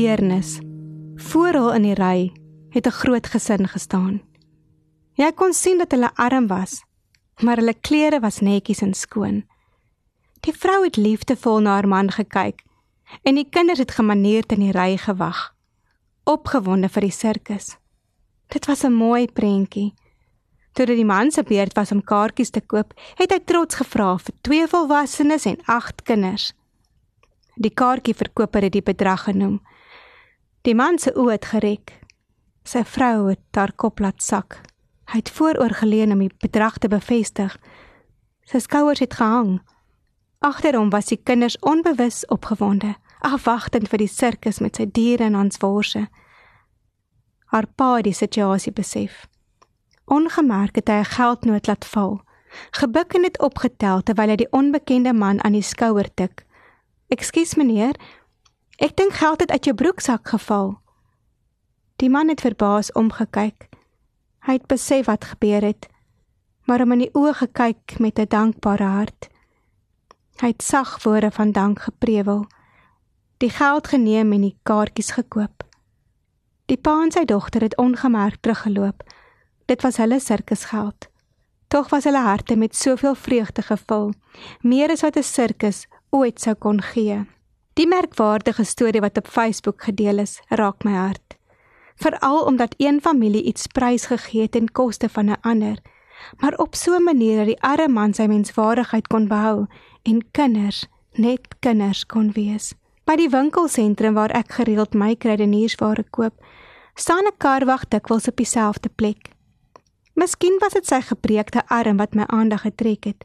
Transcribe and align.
Deernis. 0.00 0.58
Voor 1.14 1.52
hulle 1.52 1.74
in 1.76 1.84
die 1.84 1.94
ry 1.98 2.32
het 2.72 2.86
'n 2.86 2.98
groot 3.02 3.26
gesin 3.26 3.68
gestaan. 3.68 4.22
Jy 5.12 5.32
kon 5.32 5.52
sien 5.52 5.78
dat 5.78 5.90
hulle 5.90 6.14
arm 6.14 6.46
was, 6.46 6.84
maar 7.42 7.56
hulle 7.56 7.74
klere 7.74 8.20
was 8.20 8.40
netjies 8.40 8.80
en 8.80 8.94
skoon. 8.94 9.44
Die 10.40 10.56
vrou 10.56 10.84
het 10.84 10.96
liefdevol 10.96 11.60
na 11.60 11.70
haar 11.70 11.88
man 11.88 12.10
gekyk 12.10 12.64
en 13.22 13.34
die 13.34 13.48
kinders 13.50 13.78
het 13.78 13.90
gemaneerd 13.90 14.52
in 14.52 14.60
die 14.60 14.72
ry 14.72 14.96
gewag, 14.96 15.54
opgewonde 16.24 16.88
vir 16.88 17.02
die 17.02 17.16
sirkus. 17.22 17.76
Dit 18.48 18.66
was 18.66 18.84
'n 18.84 18.92
mooi 18.92 19.26
prentjie. 19.26 19.94
Toe 20.72 20.86
dit 20.86 20.96
die 20.96 21.10
man 21.14 21.30
se 21.30 21.42
beurt 21.42 21.74
was 21.74 21.92
om 21.92 22.04
kaartjies 22.04 22.50
te 22.50 22.60
koop, 22.60 22.94
het 23.14 23.32
hy 23.32 23.40
trots 23.44 23.74
gevra 23.74 24.18
vir 24.18 24.34
twee 24.40 24.66
volwassenes 24.66 25.44
en 25.44 25.58
8 25.64 26.02
kinders. 26.02 26.52
Die 27.54 27.74
kaartjieverkoper 27.74 28.62
het 28.62 28.72
die 28.72 28.82
bedrag 28.82 29.22
genoem. 29.22 29.60
Die 30.62 30.74
man 30.76 30.98
se 31.00 31.08
oë 31.16 31.38
het 31.38 31.46
gerek. 31.54 31.94
Sy 32.68 32.82
vrou 32.84 33.30
het 33.30 33.56
haar 33.56 33.72
kop 33.72 34.00
laat 34.04 34.20
sak. 34.20 34.58
Hy 35.08 35.22
het 35.22 35.32
vooroor 35.32 35.72
geleun 35.78 36.12
om 36.12 36.20
die 36.20 36.32
bedrag 36.42 36.76
te 36.78 36.90
bevestig. 36.92 37.54
Sy 38.44 38.60
skouers 38.60 39.00
het 39.00 39.16
gehang. 39.16 39.62
Agter 40.44 40.76
hom 40.76 40.92
was 40.92 41.08
die 41.08 41.16
kinders 41.16 41.56
onbewus 41.64 42.26
opgewonde, 42.28 42.92
afwagtend 43.24 43.88
vir 43.88 44.04
die 44.04 44.10
sirkus 44.12 44.60
met 44.60 44.76
sy 44.76 44.84
diere 44.84 45.30
en 45.30 45.38
ons 45.40 45.60
worse. 45.64 46.04
Haar 47.52 47.68
pa 47.76 47.94
het 47.96 48.10
die 48.10 48.16
situasie 48.16 48.72
besef. 48.76 49.24
Ongemerk 50.12 50.76
het 50.76 50.88
hy 50.88 51.00
'n 51.00 51.12
geldnoot 51.16 51.66
laat 51.66 51.84
val, 51.84 52.20
gebuk 52.70 53.14
en 53.14 53.22
dit 53.22 53.40
opgetel 53.40 54.02
terwyl 54.02 54.28
hy 54.28 54.36
die 54.36 54.52
onbekende 54.52 55.12
man 55.12 55.44
aan 55.44 55.52
die 55.52 55.62
skouer 55.62 56.08
tik. 56.14 56.44
"Ekskuus 57.08 57.54
meneer, 57.54 57.94
ek 58.80 58.96
dink 58.96 59.12
geld 59.12 59.40
het 59.40 59.50
uit 59.50 59.64
jou 59.64 59.76
broeksak 59.76 60.28
geval." 60.28 60.80
Die 61.96 62.10
man 62.10 62.28
het 62.28 62.40
verbaas 62.40 62.92
omgekyk. 62.92 63.68
Hy 64.40 64.52
het 64.52 64.66
besef 64.66 65.06
wat 65.06 65.24
gebeur 65.24 65.62
het, 65.62 65.88
maar 66.64 66.80
hom 66.80 66.92
in 66.92 67.04
die 67.04 67.14
oë 67.14 67.34
gekyk 67.34 67.98
met 67.98 68.18
'n 68.18 68.28
dankbare 68.28 68.84
hart. 68.84 69.28
Hy 70.40 70.46
het 70.46 70.62
sag 70.62 71.02
woorde 71.02 71.30
van 71.30 71.52
dank 71.52 71.80
geprewel, 71.80 72.46
die 73.38 73.50
geld 73.50 73.88
geneem 73.88 74.32
en 74.32 74.40
die 74.40 74.58
kaartjies 74.62 75.10
gekoop. 75.10 75.64
Die 76.66 76.78
pa 76.78 77.02
en 77.02 77.12
sy 77.12 77.24
dogter 77.24 77.60
het 77.60 77.76
ongemerk 77.76 78.40
teruggeloop 78.40 79.02
Dit 79.70 79.82
was 79.86 80.00
hulle 80.02 80.18
sirkusgeld. 80.18 81.06
Tog 81.70 81.92
was 81.92 82.04
hulle 82.04 82.18
harte 82.18 82.56
met 82.56 82.74
soveel 82.76 83.14
vreugde 83.14 83.62
gevul, 83.62 84.08
meer 84.66 84.90
as 84.90 85.04
wat 85.06 85.16
'n 85.16 85.22
sirkus 85.22 85.86
ooit 86.10 86.40
sou 86.40 86.54
kon 86.54 86.82
gee. 86.82 87.26
Die 87.80 87.88
merkwaardige 87.88 88.64
storie 88.68 89.00
wat 89.00 89.16
op 89.16 89.28
Facebook 89.32 89.86
gedeel 89.88 90.18
is, 90.20 90.34
raak 90.52 90.82
my 90.84 90.92
hart. 90.92 91.36
Veral 91.96 92.42
omdat 92.44 92.74
een 92.76 92.98
familie 93.00 93.40
iets 93.42 93.66
prysgegee 93.72 94.42
het 94.42 94.52
ten 94.52 94.68
koste 94.72 95.08
van 95.08 95.30
'n 95.30 95.40
ander, 95.40 95.78
maar 96.40 96.54
op 96.54 96.74
so 96.74 96.96
'n 96.96 97.02
manier 97.02 97.36
dat 97.36 97.46
die 97.46 97.62
arme 97.62 97.88
man 97.88 98.14
sy 98.14 98.26
menswaardigheid 98.26 99.06
kon 99.06 99.28
behou 99.28 99.66
en 100.02 100.30
kinders 100.30 100.86
net 101.12 101.40
kinders 101.60 102.06
kon 102.06 102.32
wees. 102.32 102.74
By 103.04 103.16
die 103.16 103.28
winkelsentrum 103.28 104.14
waar 104.14 104.30
ek 104.30 104.52
gereeld 104.52 104.94
my 104.94 105.16
kruideniersware 105.16 106.04
koop, 106.10 106.34
staan 106.94 107.24
'n 107.24 107.36
karwag 107.38 107.88
dikwels 107.88 108.28
op 108.28 108.36
dieselfde 108.36 108.88
plek. 108.88 109.30
Miskien 110.14 110.58
was 110.58 110.72
dit 110.72 110.86
sy 110.86 111.00
gebreekte 111.00 111.62
arm 111.66 111.96
wat 111.96 112.14
my 112.14 112.24
aandag 112.26 112.60
getrek 112.60 113.04
het. 113.04 113.24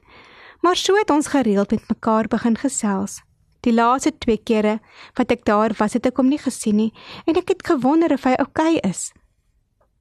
Maar 0.62 0.76
so 0.76 0.96
het 0.96 1.10
ons 1.10 1.28
gereeld 1.28 1.72
met 1.72 1.90
mekaar 1.90 2.28
begin 2.28 2.58
gesels. 2.58 3.24
Die 3.66 3.74
laaste 3.74 4.14
twee 4.22 4.38
kere 4.38 4.80
wat 5.18 5.32
ek 5.34 5.46
daar 5.46 5.74
was, 5.80 5.98
het 5.98 6.06
ek 6.06 6.18
hom 6.22 6.30
nie 6.30 6.42
gesien 6.42 6.78
nie 6.78 6.92
en 7.26 7.36
ek 7.36 7.50
het 7.50 7.66
gewonder 7.66 8.14
of 8.14 8.26
hy 8.28 8.36
oukei 8.38 8.76
okay 8.78 8.90
is. 8.90 9.12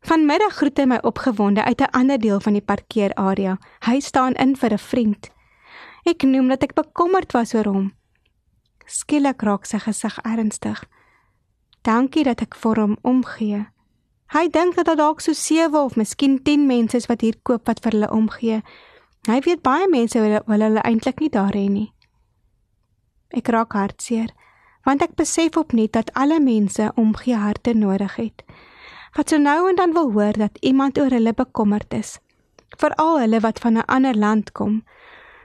Vanmiddag 0.04 0.58
groet 0.58 0.78
hy 0.78 0.84
my 0.84 0.98
opgewonde 1.00 1.64
uit 1.64 1.80
'n 1.80 1.92
ander 1.96 2.18
deel 2.20 2.40
van 2.40 2.52
die 2.52 2.64
parkeerarea. 2.64 3.56
Hy 3.88 4.00
staan 4.00 4.34
in 4.34 4.56
vir 4.56 4.72
'n 4.72 4.78
vriend. 4.78 5.30
Ek 6.04 6.22
noem 6.22 6.48
dat 6.48 6.62
ek 6.62 6.74
bekommerd 6.74 7.32
was 7.32 7.54
oor 7.54 7.64
hom. 7.64 7.92
Skielik 8.86 9.42
raak 9.42 9.64
sy 9.64 9.78
gesig 9.78 10.18
ernstig. 10.22 10.84
Dankie 11.82 12.24
dat 12.24 12.40
ek 12.40 12.54
vir 12.54 12.80
hom 12.80 12.96
omgee. 13.02 13.66
Hy 14.26 14.48
dink 14.48 14.74
dat 14.74 14.86
daar 14.86 14.96
dalk 14.96 15.20
so 15.20 15.32
7 15.32 15.80
of 15.80 15.96
miskien 15.96 16.42
10 16.42 16.66
mense 16.66 16.96
is 16.96 17.06
wat 17.06 17.20
hier 17.20 17.36
koop 17.42 17.66
wat 17.66 17.80
vir 17.80 17.92
hulle 17.92 18.10
omgee. 18.10 18.62
Hy 19.26 19.40
weet 19.40 19.62
baie 19.62 19.88
mense 19.88 20.20
wil 20.20 20.60
hulle, 20.60 20.82
eintlik 20.82 21.20
nie 21.20 21.30
daar 21.30 21.52
hê 21.52 21.68
nie. 21.70 21.93
Ek 23.28 23.48
raak 23.48 23.72
hartseer 23.72 24.32
want 24.84 25.00
ek 25.00 25.14
besef 25.16 25.56
opnuut 25.56 25.92
dat 25.96 26.10
alle 26.12 26.36
mense 26.44 26.90
omgee 27.00 27.36
harte 27.40 27.72
nodig 27.72 28.16
het. 28.20 28.42
Wat 29.16 29.30
so 29.32 29.38
nou 29.40 29.68
en 29.70 29.76
dan 29.76 29.94
wil 29.96 30.12
hoor 30.12 30.36
dat 30.36 30.58
iemand 30.60 30.98
oor 30.98 31.08
hulle 31.08 31.32
bekommerd 31.32 31.94
is. 31.94 32.18
Veral 32.76 33.20
hulle 33.20 33.40
wat 33.40 33.58
van 33.58 33.78
'n 33.78 33.86
ander 33.86 34.16
land 34.16 34.52
kom. 34.52 34.84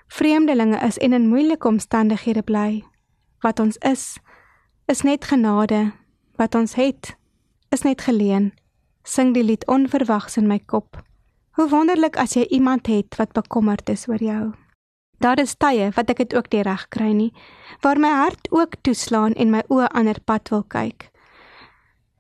Vreemdelinge 0.08 0.80
is 0.84 0.98
en 0.98 1.14
in 1.14 1.30
moeilike 1.30 1.68
omstandighede 1.68 2.42
bly. 2.42 2.84
Wat 3.40 3.60
ons 3.60 3.78
is, 3.78 4.18
is 4.86 5.02
net 5.02 5.26
genade. 5.26 5.92
Wat 6.36 6.56
ons 6.56 6.74
het, 6.74 7.16
is 7.70 7.82
net 7.82 8.02
geleen 8.02 8.52
sing 9.10 9.34
die 9.34 9.44
lied 9.44 9.66
onverwags 9.68 10.38
in 10.38 10.48
my 10.48 10.60
kop. 10.60 11.00
Hoe 11.58 11.68
wonderlik 11.72 12.18
as 12.22 12.36
jy 12.38 12.46
iemand 12.54 12.88
het 12.88 13.18
wat 13.20 13.34
bekommerd 13.34 13.90
is 13.90 14.08
oor 14.08 14.22
jou. 14.24 14.44
Daar 15.20 15.40
is 15.40 15.56
tye 15.60 15.90
wat 15.96 16.10
ek 16.10 16.22
dit 16.24 16.36
ook 16.36 16.48
nie 16.54 16.64
reg 16.64 16.86
kry 16.96 17.12
nie, 17.12 17.32
waar 17.84 18.00
my 18.00 18.12
hart 18.22 18.48
ook 18.56 18.78
toeslaan 18.82 19.36
en 19.36 19.52
my 19.52 19.64
oë 19.68 19.90
ander 19.92 20.20
pad 20.24 20.48
wil 20.50 20.64
kyk. 20.64 21.10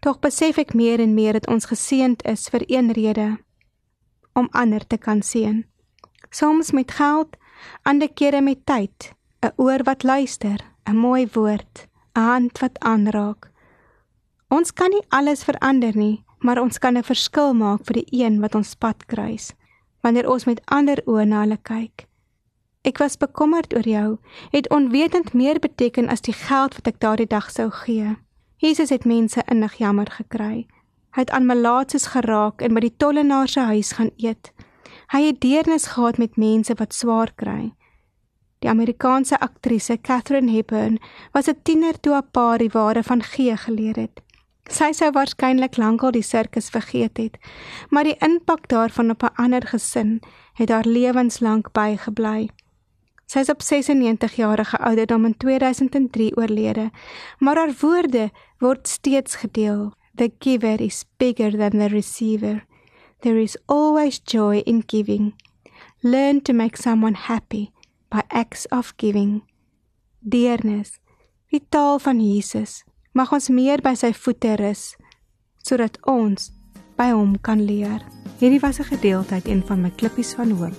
Tog 0.03 0.19
besef 0.19 0.59
ek 0.59 0.75
meer 0.75 0.99
en 0.99 1.15
meer 1.15 1.39
dat 1.39 1.47
ons 1.47 1.69
geseënd 1.71 2.25
is 2.27 2.47
vir 2.51 2.63
een 2.67 2.91
rede 2.95 3.37
om 4.35 4.47
ander 4.51 4.83
te 4.87 4.97
kan 4.97 5.21
seën. 5.23 5.63
Soms 6.31 6.71
met 6.71 6.91
geld, 6.91 7.35
ander 7.83 8.11
kere 8.11 8.41
met 8.41 8.65
tyd, 8.65 9.13
'n 9.43 9.51
oor 9.55 9.83
wat 9.83 10.03
luister, 10.03 10.59
'n 10.87 10.95
mooi 10.95 11.27
woord, 11.33 11.87
'n 12.15 12.19
hand 12.19 12.59
wat 12.59 12.79
aanraak. 12.79 13.51
Ons 14.49 14.71
kan 14.73 14.89
nie 14.89 15.05
alles 15.09 15.43
verander 15.43 15.95
nie, 15.95 16.23
maar 16.39 16.61
ons 16.61 16.79
kan 16.79 16.97
'n 16.97 17.03
verskil 17.03 17.53
maak 17.53 17.85
vir 17.85 17.93
die 17.93 18.23
een 18.23 18.39
wat 18.39 18.55
ons 18.55 18.75
pad 18.75 19.05
kruis 19.05 19.53
wanneer 20.01 20.29
ons 20.29 20.45
met 20.45 20.61
ander 20.65 21.01
oë 21.05 21.25
na 21.25 21.41
hulle 21.41 21.57
kyk. 21.57 22.08
Ek 22.87 22.97
was 22.97 23.17
bekommerd 23.19 23.73
oor 23.75 23.87
jou, 23.87 24.17
het 24.51 24.69
onwetend 24.71 25.33
meer 25.33 25.59
beteken 25.59 26.07
as 26.07 26.21
die 26.23 26.33
geld 26.33 26.77
wat 26.77 26.85
ek 26.87 26.99
daardie 27.03 27.27
dag 27.27 27.49
sou 27.51 27.67
gee. 27.83 28.13
Jesus 28.63 28.93
het 28.93 29.03
mense 29.03 29.43
innig 29.51 29.73
jammer 29.81 30.07
gekry. 30.07 30.63
Hy 31.11 31.25
het 31.25 31.33
aan 31.35 31.49
malaatses 31.49 32.05
geraak 32.13 32.63
en 32.63 32.77
by 32.77 32.85
die 32.85 32.93
tollenaar 32.95 33.51
se 33.51 33.65
huis 33.67 33.91
gaan 33.97 34.13
eet. 34.15 34.53
Hy 35.11 35.21
het 35.25 35.41
deernis 35.43 35.89
gehad 35.91 36.21
met 36.23 36.39
mense 36.39 36.77
wat 36.79 36.95
swaar 36.95 37.33
kry. 37.35 37.73
Die 38.63 38.71
Amerikaanse 38.71 39.39
aktrise 39.39 39.97
Katharine 39.97 40.51
Hepburn 40.51 40.99
was 41.33 41.49
'n 41.49 41.59
tiener 41.63 41.99
toe 41.99 42.15
'n 42.15 42.31
paar 42.31 42.57
die 42.57 42.71
ware 42.71 43.03
van 43.03 43.23
gee 43.23 43.57
geleer 43.57 43.95
het. 43.95 44.21
Sy 44.69 44.91
sou 44.91 45.11
waarskynlik 45.11 45.77
lankal 45.77 46.11
die 46.11 46.23
sirkus 46.23 46.69
vergeet 46.69 47.17
het, 47.17 47.37
maar 47.89 48.03
die 48.03 48.17
impak 48.19 48.67
daarvan 48.67 49.09
op 49.09 49.23
'n 49.23 49.35
ander 49.35 49.67
gesin 49.67 50.21
het 50.53 50.69
haar 50.69 50.87
lewenslank 50.87 51.71
bygebly. 51.71 52.49
Sy 53.29 53.43
is 53.43 53.49
op 53.53 53.61
96 53.61 54.39
jarige 54.39 54.77
ouderdom 54.77 55.25
in 55.25 55.37
2003 55.37 56.35
oorlede, 56.37 56.89
maar 57.37 57.55
haar 57.55 57.73
woorde 57.79 58.31
word 58.57 58.87
steeds 58.87 59.35
gedeel. 59.35 59.93
The 60.15 60.31
giver 60.39 60.81
is 60.81 61.05
bigger 61.17 61.51
than 61.51 61.77
the 61.77 61.87
receiver. 61.87 62.65
There 63.19 63.41
is 63.41 63.57
always 63.65 64.19
joy 64.23 64.61
in 64.65 64.83
giving. 64.85 65.33
Learn 65.99 66.41
to 66.41 66.53
make 66.53 66.81
someone 66.81 67.15
happy 67.15 67.69
by 68.09 68.21
acts 68.27 68.67
of 68.67 68.93
giving. 68.97 69.43
Deernis, 70.19 70.97
die 71.49 71.61
taal 71.69 71.99
van 71.99 72.19
Jesus 72.19 72.83
mag 73.11 73.31
ons 73.31 73.49
meer 73.49 73.81
by 73.81 73.93
sy 73.93 74.09
voete 74.13 74.57
rus 74.57 74.95
sodat 75.61 76.01
ons 76.09 76.49
by 76.97 77.11
hom 77.13 77.37
kan 77.45 77.61
leer. 77.61 78.01
Hierdie 78.39 78.63
was 78.65 78.79
'n 78.79 78.89
gedeelte 78.89 79.33
uit 79.33 79.47
een 79.47 79.63
van 79.65 79.81
my 79.81 79.89
klippies 79.89 80.33
van 80.33 80.51
hoop. 80.51 80.77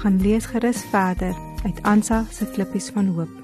Gaan 0.00 0.22
lees 0.22 0.46
gerus 0.46 0.84
verder 0.88 1.53
uit 1.64 1.82
Ansa 1.82 2.24
se 2.30 2.46
klippies 2.46 2.90
van 2.94 3.06
hoop. 3.06 3.42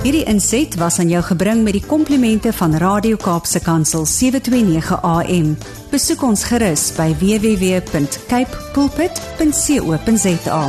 Hierdie 0.00 0.24
inset 0.24 0.74
was 0.80 0.98
aan 0.98 1.10
jou 1.12 1.20
gebring 1.22 1.60
met 1.62 1.76
die 1.76 1.84
komplimente 1.84 2.52
van 2.56 2.72
Radio 2.80 3.16
Kaapse 3.20 3.60
Kansel 3.60 4.06
729 4.08 4.96
AM. 5.02 5.52
Besoek 5.92 6.24
ons 6.24 6.44
gerus 6.48 6.88
by 6.96 7.12
www.cape 7.20 8.64
pulpit.co.za. 8.72 10.62